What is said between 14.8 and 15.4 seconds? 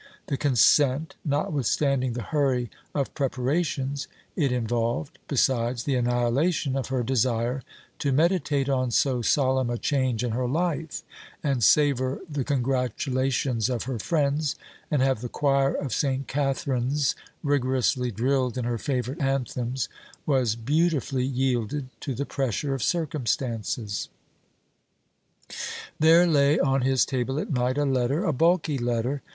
and have the